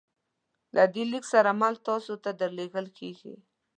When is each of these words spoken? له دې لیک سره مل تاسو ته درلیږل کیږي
له 0.75 0.83
دې 0.93 1.03
لیک 1.11 1.25
سره 1.33 1.49
مل 1.61 1.75
تاسو 1.87 2.13
ته 2.23 2.29
درلیږل 2.39 2.87
کیږي 2.97 3.33